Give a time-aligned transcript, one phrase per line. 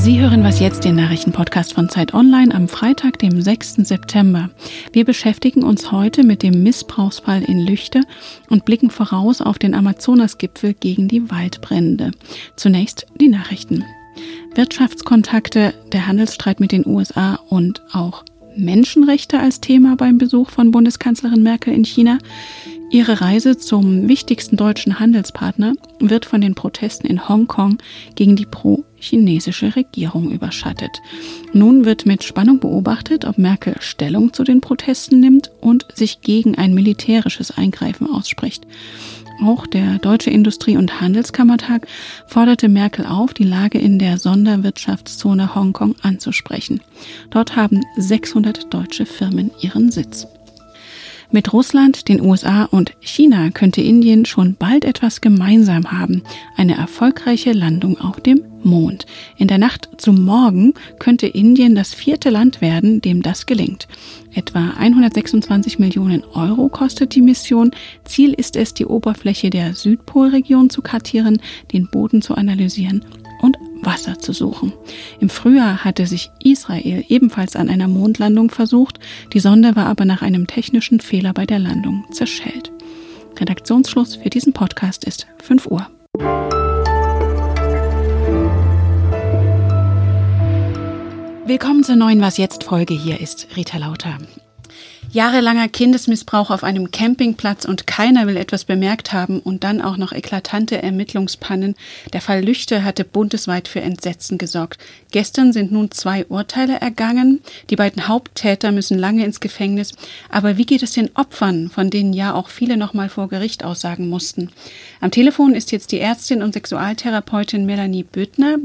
[0.00, 3.74] Sie hören was jetzt, den Nachrichtenpodcast von Zeit Online am Freitag, dem 6.
[3.82, 4.48] September.
[4.92, 8.02] Wir beschäftigen uns heute mit dem Missbrauchsfall in Lüchte
[8.48, 12.12] und blicken voraus auf den Amazonasgipfel gegen die Waldbrände.
[12.54, 13.84] Zunächst die Nachrichten.
[14.54, 18.24] Wirtschaftskontakte, der Handelsstreit mit den USA und auch
[18.56, 22.18] Menschenrechte als Thema beim Besuch von Bundeskanzlerin Merkel in China.
[22.90, 27.76] Ihre Reise zum wichtigsten deutschen Handelspartner wird von den Protesten in Hongkong
[28.14, 31.02] gegen die pro-chinesische Regierung überschattet.
[31.52, 36.56] Nun wird mit Spannung beobachtet, ob Merkel Stellung zu den Protesten nimmt und sich gegen
[36.56, 38.66] ein militärisches Eingreifen ausspricht.
[39.44, 41.86] Auch der Deutsche Industrie- und Handelskammertag
[42.26, 46.80] forderte Merkel auf, die Lage in der Sonderwirtschaftszone Hongkong anzusprechen.
[47.30, 50.26] Dort haben 600 deutsche Firmen ihren Sitz.
[51.30, 56.22] Mit Russland, den USA und China könnte Indien schon bald etwas gemeinsam haben.
[56.56, 59.04] Eine erfolgreiche Landung auf dem Mond.
[59.36, 63.88] In der Nacht zum Morgen könnte Indien das vierte Land werden, dem das gelingt.
[64.34, 67.72] Etwa 126 Millionen Euro kostet die Mission.
[68.04, 71.42] Ziel ist es, die Oberfläche der Südpolregion zu kartieren,
[71.72, 73.04] den Boden zu analysieren
[73.88, 74.74] Wasser zu suchen.
[75.18, 79.00] Im Frühjahr hatte sich Israel ebenfalls an einer Mondlandung versucht,
[79.32, 82.70] die Sonde war aber nach einem technischen Fehler bei der Landung zerschellt.
[83.40, 85.86] Redaktionsschluss für diesen Podcast ist 5 Uhr.
[91.46, 92.92] Willkommen zur neuen Was jetzt Folge.
[92.92, 94.18] Hier ist Rita Lauter.
[95.10, 100.12] Jahrelanger Kindesmissbrauch auf einem Campingplatz und keiner will etwas bemerkt haben und dann auch noch
[100.12, 101.76] eklatante Ermittlungspannen.
[102.12, 104.78] Der Fall Lüchte hatte bundesweit für Entsetzen gesorgt.
[105.10, 107.40] Gestern sind nun zwei Urteile ergangen.
[107.70, 109.94] Die beiden Haupttäter müssen lange ins Gefängnis.
[110.28, 113.64] Aber wie geht es den Opfern, von denen ja auch viele noch mal vor Gericht
[113.64, 114.50] aussagen mussten?
[115.00, 118.58] Am Telefon ist jetzt die Ärztin und Sexualtherapeutin Melanie Böttner.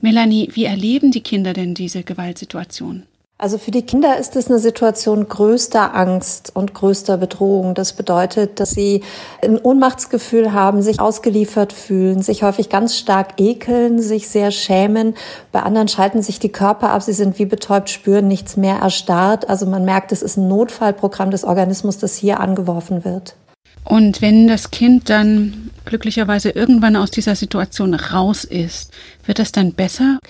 [0.00, 3.02] Melanie, wie erleben die Kinder denn diese Gewaltsituation?
[3.42, 7.74] Also für die Kinder ist es eine Situation größter Angst und größter Bedrohung.
[7.74, 9.02] Das bedeutet, dass sie
[9.42, 15.14] ein Ohnmachtsgefühl haben, sich ausgeliefert fühlen, sich häufig ganz stark ekeln, sich sehr schämen.
[15.50, 19.48] Bei anderen schalten sich die Körper ab, sie sind wie betäubt, spüren nichts mehr, erstarrt.
[19.48, 23.34] Also man merkt, es ist ein Notfallprogramm des Organismus, das hier angeworfen wird.
[23.82, 28.92] Und wenn das Kind dann glücklicherweise irgendwann aus dieser Situation raus ist,
[29.26, 30.20] wird das dann besser?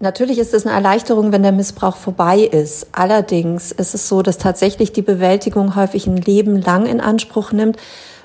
[0.00, 2.86] Natürlich ist es eine Erleichterung, wenn der Missbrauch vorbei ist.
[2.92, 7.78] Allerdings ist es so, dass tatsächlich die Bewältigung häufig ein Leben lang in Anspruch nimmt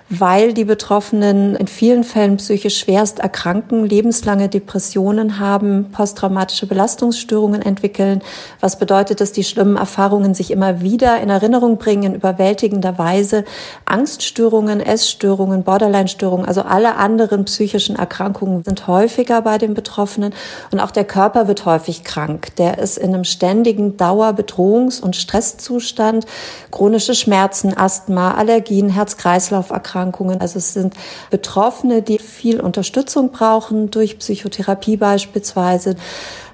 [0.09, 8.21] weil die Betroffenen in vielen Fällen psychisch schwerst erkranken, lebenslange Depressionen haben, posttraumatische Belastungsstörungen entwickeln,
[8.59, 13.45] was bedeutet, dass die schlimmen Erfahrungen sich immer wieder in Erinnerung bringen, in überwältigender Weise.
[13.85, 20.33] Angststörungen, Essstörungen, Borderline-Störungen, also alle anderen psychischen Erkrankungen sind häufiger bei den Betroffenen
[20.71, 22.55] und auch der Körper wird häufig krank.
[22.57, 26.25] Der ist in einem ständigen Dauerbedrohungs- und Stresszustand,
[26.71, 30.41] chronische Schmerzen, Asthma, Allergien, Herz-Kreislauf-Erkrankungen, Erkrankungen.
[30.41, 30.95] Also es sind
[31.29, 35.95] Betroffene, die viel Unterstützung brauchen durch Psychotherapie beispielsweise.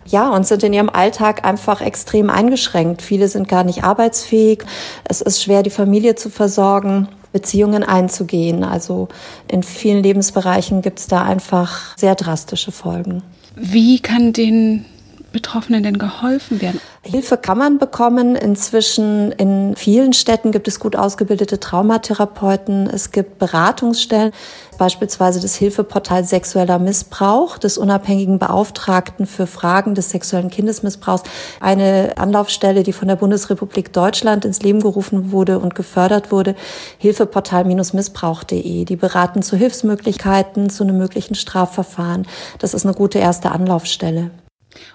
[0.06, 3.02] Ja, und sind in ihrem Alltag einfach extrem eingeschränkt.
[3.02, 4.64] Viele sind gar nicht arbeitsfähig.
[5.06, 7.08] Es ist schwer, die Familie zu versorgen.
[7.32, 8.64] Beziehungen einzugehen.
[8.64, 9.08] Also
[9.48, 13.22] in vielen Lebensbereichen gibt es da einfach sehr drastische Folgen.
[13.56, 14.86] Wie kann den
[15.32, 16.82] Betroffenen denn geholfen werden?
[17.02, 18.36] Hilfe kann man bekommen.
[18.36, 22.88] Inzwischen in vielen Städten gibt es gut ausgebildete Traumatherapeuten.
[22.88, 24.32] Es gibt Beratungsstellen,
[24.78, 31.24] beispielsweise das Hilfeportal Sexueller Missbrauch des unabhängigen Beauftragten für Fragen des sexuellen Kindesmissbrauchs.
[31.60, 36.56] Eine Anlaufstelle, die von der Bundesrepublik Deutschland ins Leben gerufen wurde und gefördert wurde.
[36.98, 38.86] Hilfeportal-missbrauch.de.
[38.86, 42.28] Die beraten zu Hilfsmöglichkeiten, zu einem möglichen Strafverfahren.
[42.60, 44.32] Das ist eine gute erste Anlaufstelle.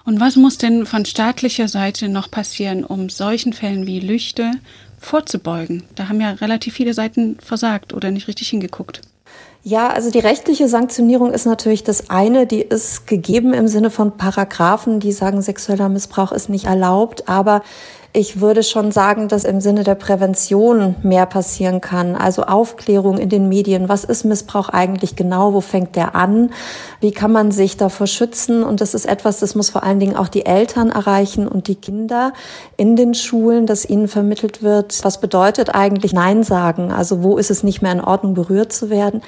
[0.05, 4.51] Und was muss denn von staatlicher Seite noch passieren, um solchen Fällen wie Lüchte
[4.99, 5.83] vorzubeugen?
[5.95, 9.01] Da haben ja relativ viele Seiten versagt oder nicht richtig hingeguckt.
[9.67, 14.15] Ja, also die rechtliche Sanktionierung ist natürlich das eine, die ist gegeben im Sinne von
[14.15, 17.63] Paragraphen, die sagen, sexueller Missbrauch ist nicht erlaubt, aber
[18.15, 22.15] ich würde schon sagen, dass im Sinne der Prävention mehr passieren kann.
[22.15, 23.89] Also Aufklärung in den Medien.
[23.89, 25.53] Was ist Missbrauch eigentlich genau?
[25.53, 26.51] Wo fängt der an?
[27.01, 28.63] Wie kann man sich davor schützen?
[28.63, 31.75] Und das ist etwas, das muss vor allen Dingen auch die Eltern erreichen und die
[31.75, 32.31] Kinder
[32.77, 36.93] in den Schulen, dass ihnen vermittelt wird, was bedeutet eigentlich Nein sagen?
[36.93, 39.21] Also wo ist es nicht mehr in Ordnung, berührt zu werden?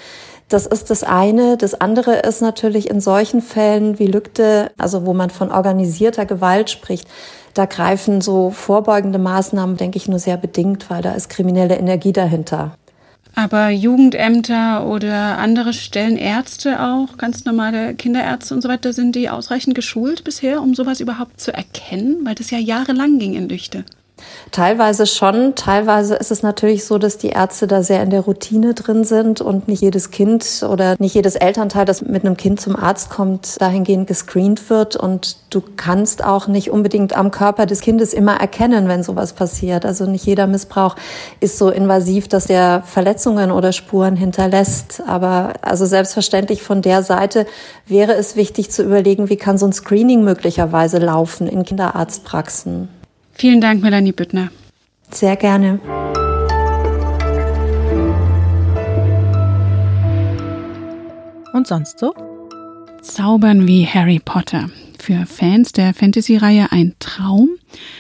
[0.48, 1.58] Das ist das eine.
[1.58, 6.70] Das andere ist natürlich in solchen Fällen wie Lügde, also wo man von organisierter Gewalt
[6.70, 7.06] spricht,
[7.58, 12.14] da greifen so vorbeugende Maßnahmen, denke ich, nur sehr bedingt, weil da ist kriminelle Energie
[12.14, 12.78] dahinter.
[13.36, 19.30] Aber Jugendämter oder andere Stellen, Ärzte auch, ganz normale Kinderärzte und so weiter, sind die
[19.30, 22.18] ausreichend geschult bisher, um sowas überhaupt zu erkennen?
[22.24, 23.86] Weil das ja jahrelang ging in Lüchte.
[24.52, 25.56] Teilweise schon.
[25.56, 29.42] Teilweise ist es natürlich so, dass die Ärzte da sehr in der Routine drin sind
[29.42, 33.62] und nicht jedes Kind oder nicht jedes Elternteil, das mit einem Kind zum Arzt kommt,
[33.62, 34.96] dahingehend gescreent wird.
[34.96, 39.86] Und du kannst auch nicht unbedingt am Körper des Kindes immer erkennen, wenn sowas passiert.
[39.86, 40.96] Also nicht jeder Missbrauch
[41.40, 45.04] ist so invasiv, dass der Verletzungen oder Spuren hinterlässt.
[45.06, 47.46] Aber also selbstverständlich von der Seite
[47.86, 52.90] wäre es wichtig zu überlegen, wie kann so ein Screening möglicherweise laufen in Kinderarztpraxen.
[53.38, 54.50] Vielen Dank, Melanie Büttner.
[55.12, 55.80] Sehr gerne.
[61.54, 62.16] Und sonst so?
[63.04, 64.72] Zaubern wie Harry Potter.
[64.98, 67.50] Für Fans der Fantasy-Reihe ein Traum,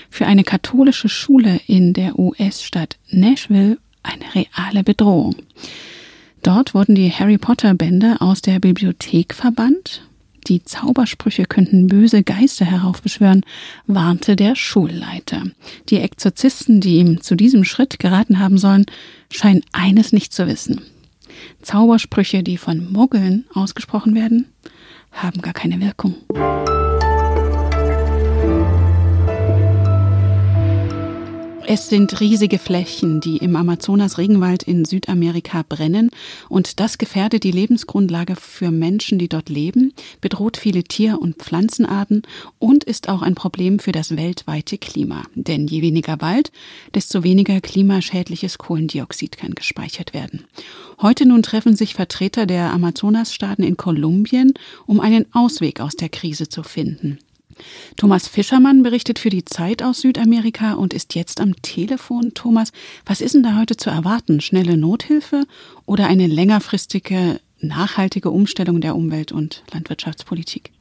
[0.09, 5.35] für eine katholische Schule in der US-Stadt Nashville eine reale Bedrohung.
[6.41, 10.01] Dort wurden die Harry Potter-Bände aus der Bibliothek verbannt
[10.47, 13.43] die Zaubersprüche könnten böse Geister heraufbeschwören,
[13.85, 15.43] warnte der Schulleiter.
[15.89, 18.85] Die Exorzisten, die ihm zu diesem Schritt geraten haben sollen,
[19.31, 20.81] scheinen eines nicht zu wissen.
[21.61, 24.45] Zaubersprüche, die von Muggeln ausgesprochen werden,
[25.11, 26.15] haben gar keine Wirkung.
[31.69, 36.11] Es sind riesige Flächen, die im Amazonas-Regenwald in Südamerika brennen
[36.47, 39.91] und das gefährdet die Lebensgrundlage für Menschen, die dort leben,
[40.21, 42.21] bedroht viele Tier- und Pflanzenarten
[42.57, 45.23] und ist auch ein Problem für das weltweite Klima.
[45.35, 46.53] Denn je weniger Wald,
[46.95, 50.45] desto weniger klimaschädliches Kohlendioxid kann gespeichert werden.
[51.01, 54.53] Heute nun treffen sich Vertreter der Amazonasstaaten in Kolumbien,
[54.85, 57.19] um einen Ausweg aus der Krise zu finden.
[57.95, 62.33] Thomas Fischermann berichtet für die Zeit aus Südamerika und ist jetzt am Telefon.
[62.33, 62.71] Thomas,
[63.05, 64.41] was ist denn da heute zu erwarten?
[64.41, 65.43] Schnelle Nothilfe
[65.85, 70.71] oder eine längerfristige, nachhaltige Umstellung der Umwelt- und Landwirtschaftspolitik?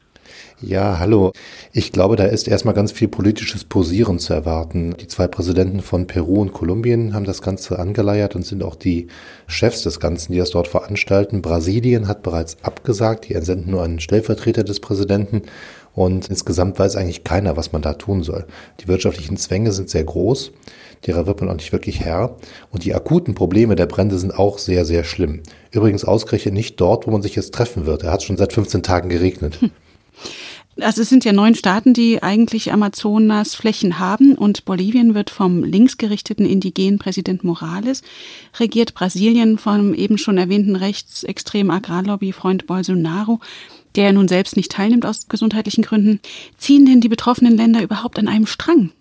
[0.61, 1.33] Ja, hallo.
[1.71, 4.95] Ich glaube, da ist erstmal ganz viel politisches Posieren zu erwarten.
[4.97, 9.07] Die zwei Präsidenten von Peru und Kolumbien haben das Ganze angeleiert und sind auch die
[9.45, 11.41] Chefs des Ganzen, die das dort veranstalten.
[11.41, 13.29] Brasilien hat bereits abgesagt.
[13.29, 15.43] Die entsenden nur einen Stellvertreter des Präsidenten.
[15.97, 18.45] Und insgesamt weiß eigentlich keiner, was man da tun soll.
[18.79, 20.51] Die wirtschaftlichen Zwänge sind sehr groß,
[21.07, 22.35] derer wird man auch nicht wirklich Herr.
[22.71, 25.41] Und die akuten Probleme der Brände sind auch sehr, sehr schlimm.
[25.71, 28.03] Übrigens ausgerechnet nicht dort, wo man sich jetzt treffen wird.
[28.03, 29.59] Er hat schon seit 15 Tagen geregnet.
[29.59, 29.71] Hm.
[30.79, 35.63] Also es sind ja neun Staaten, die eigentlich Amazonas Flächen haben und Bolivien wird vom
[35.63, 38.03] linksgerichteten indigenen Präsident Morales
[38.59, 43.39] regiert, Brasilien vom eben schon erwähnten rechtsextremen Agrarlobby-Freund Bolsonaro
[43.97, 46.21] der nun selbst nicht teilnimmt aus gesundheitlichen Gründen,
[46.57, 48.91] ziehen denn die betroffenen Länder überhaupt an einem Strang?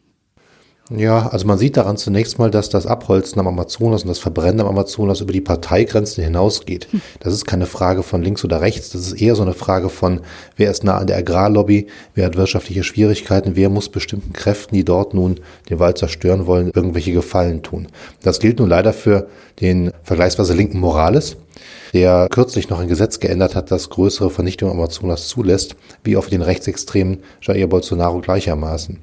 [0.89, 4.61] Ja, also man sieht daran zunächst mal, dass das Abholzen am Amazonas und das Verbrennen
[4.61, 6.87] am Amazonas über die Parteigrenzen hinausgeht.
[7.19, 10.21] Das ist keine Frage von links oder rechts, das ist eher so eine Frage von,
[10.57, 14.85] wer ist nah an der Agrarlobby, wer hat wirtschaftliche Schwierigkeiten, wer muss bestimmten Kräften, die
[14.85, 17.89] dort nun den Wald zerstören wollen, irgendwelche Gefallen tun.
[18.23, 19.27] Das gilt nun leider für
[19.61, 21.37] den vergleichsweise linken Morales,
[21.95, 25.75] der kürzlich noch ein Gesetz geändert hat, das größere Vernichtung Amazonas zulässt,
[26.05, 29.01] wie auch für den rechtsextremen Jair Bolsonaro gleichermaßen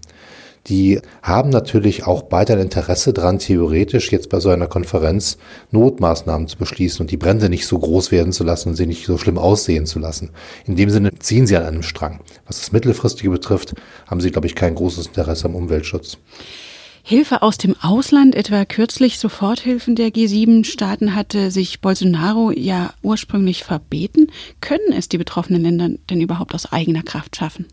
[0.68, 5.38] die haben natürlich auch beide ein Interesse daran, theoretisch jetzt bei so einer Konferenz
[5.72, 9.06] Notmaßnahmen zu beschließen und die Brände nicht so groß werden zu lassen und sie nicht
[9.06, 10.32] so schlimm aussehen zu lassen.
[10.66, 12.22] In dem Sinne ziehen sie an einem Strang.
[12.48, 13.74] Was das Mittelfristige betrifft,
[14.08, 16.18] haben sie, glaube ich, kein großes Interesse am Umweltschutz.
[17.06, 24.32] Hilfe aus dem Ausland, etwa kürzlich Soforthilfen der G7-Staaten hatte sich Bolsonaro ja ursprünglich verbeten.
[24.62, 27.66] Können es die betroffenen Länder denn überhaupt aus eigener Kraft schaffen?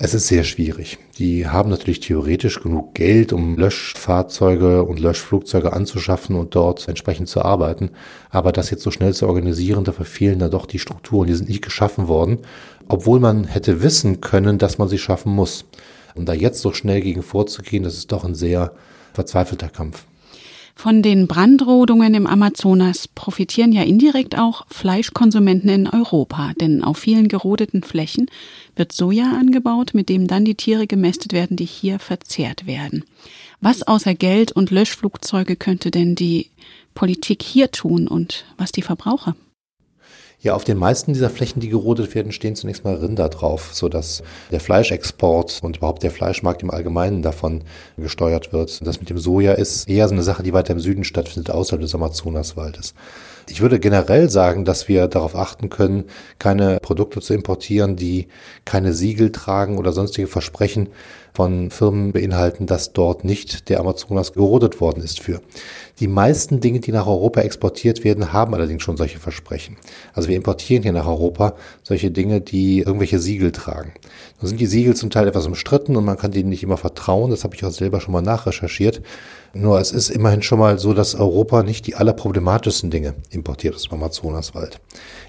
[0.00, 0.98] Es ist sehr schwierig.
[1.18, 7.42] Die haben natürlich theoretisch genug Geld, um Löschfahrzeuge und Löschflugzeuge anzuschaffen und dort entsprechend zu
[7.42, 7.90] arbeiten.
[8.30, 11.26] Aber das jetzt so schnell zu organisieren, dafür fehlen da doch die Strukturen.
[11.26, 12.38] Die sind nicht geschaffen worden,
[12.86, 15.64] obwohl man hätte wissen können, dass man sie schaffen muss.
[16.14, 18.70] Und da jetzt so schnell gegen vorzugehen, das ist doch ein sehr
[19.14, 20.04] verzweifelter Kampf.
[20.80, 27.26] Von den Brandrodungen im Amazonas profitieren ja indirekt auch Fleischkonsumenten in Europa, denn auf vielen
[27.26, 28.30] gerodeten Flächen
[28.76, 33.02] wird Soja angebaut, mit dem dann die Tiere gemästet werden, die hier verzehrt werden.
[33.60, 36.48] Was außer Geld und Löschflugzeuge könnte denn die
[36.94, 39.34] Politik hier tun und was die Verbraucher?
[40.40, 44.22] Ja, auf den meisten dieser Flächen, die gerodet werden, stehen zunächst mal Rinder drauf, sodass
[44.52, 47.64] der Fleischexport und überhaupt der Fleischmarkt im Allgemeinen davon
[47.96, 48.86] gesteuert wird.
[48.86, 51.80] Das mit dem Soja ist eher so eine Sache, die weiter im Süden stattfindet, außerhalb
[51.82, 52.94] des Amazonaswaldes.
[53.48, 56.04] Ich würde generell sagen, dass wir darauf achten können,
[56.38, 58.28] keine Produkte zu importieren, die
[58.64, 60.90] keine Siegel tragen oder sonstige Versprechen
[61.32, 65.40] von Firmen beinhalten, dass dort nicht der Amazonas gerodet worden ist für.
[66.00, 69.76] Die meisten Dinge, die nach Europa exportiert werden, haben allerdings schon solche Versprechen.
[70.12, 73.92] Also wir importieren hier nach Europa solche Dinge, die irgendwelche Siegel tragen.
[74.40, 77.30] Nun sind die Siegel zum Teil etwas umstritten und man kann denen nicht immer vertrauen.
[77.30, 79.02] Das habe ich auch selber schon mal nachrecherchiert.
[79.54, 83.84] Nur es ist immerhin schon mal so, dass Europa nicht die allerproblematischsten Dinge importiert aus
[83.84, 84.80] dem Amazonaswald.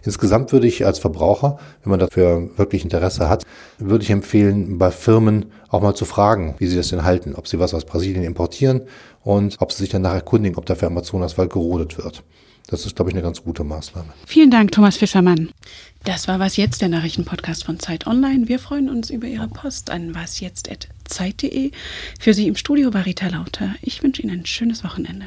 [0.03, 3.43] Insgesamt würde ich als Verbraucher, wenn man dafür wirklich Interesse hat,
[3.79, 7.47] würde ich empfehlen, bei Firmen auch mal zu fragen, wie sie das denn halten, ob
[7.47, 8.81] sie was aus Brasilien importieren
[9.23, 12.23] und ob sie sich danach erkundigen, ob dafür Amazonaswald gerodet wird.
[12.69, 14.09] Das ist, glaube ich, eine ganz gute Maßnahme.
[14.27, 15.49] Vielen Dank, Thomas Fischermann.
[16.03, 18.47] Das war Was Jetzt, der Nachrichtenpodcast von Zeit Online.
[18.47, 21.71] Wir freuen uns über Ihre Post an wasjetzt.zeit.de.
[22.19, 23.73] Für Sie im Studio war Rita Lauter.
[23.81, 25.25] Ich wünsche Ihnen ein schönes Wochenende.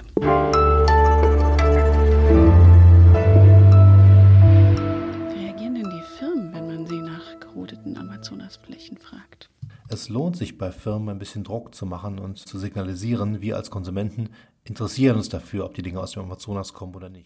[10.13, 14.29] Lohnt sich bei Firmen ein bisschen Druck zu machen und zu signalisieren, wir als Konsumenten
[14.65, 17.21] interessieren uns dafür, ob die Dinge aus dem Amazonas kommen oder nicht.